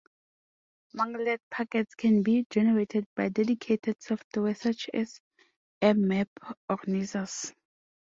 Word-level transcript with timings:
Mangled 0.95 1.37
packets 1.51 1.93
can 1.93 2.23
be 2.23 2.47
generated 2.49 3.05
by 3.15 3.29
dedicated 3.29 4.01
software 4.01 4.55
such 4.55 4.89
as 4.95 5.21
nmap 5.79 6.27
or 6.67 6.79
Nessus. 6.87 7.53